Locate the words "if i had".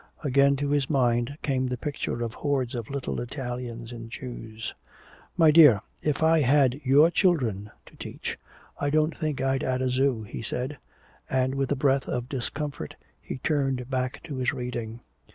6.01-6.81